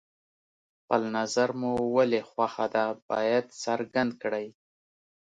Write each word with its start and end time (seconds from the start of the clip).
خپل 0.79 1.01
نظر 1.17 1.49
مو 1.59 1.73
ولې 1.95 2.21
خوښه 2.29 2.65
ده 2.73 2.85
باید 3.09 3.45
څرګند 3.63 4.11
کړئ. 4.21 4.47